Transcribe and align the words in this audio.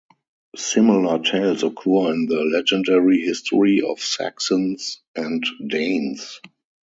Similar 0.55 1.19
tales 1.19 1.61
occur 1.61 2.11
in 2.11 2.25
the 2.25 2.41
legendary 2.51 3.19
history 3.21 3.83
of 3.83 3.99
Saxons 3.99 4.99
and 5.15 5.43
Danes. 5.67 6.41